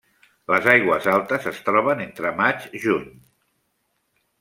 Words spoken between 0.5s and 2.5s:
Les aigües altes es troben entre